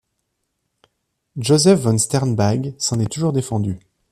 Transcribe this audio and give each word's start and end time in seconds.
Josef 1.37 1.79
von 1.83 1.99
Sternberg 1.99 2.73
s'en 2.79 2.99
est 2.99 3.05
toujours 3.05 3.33
défendu. 3.33 3.77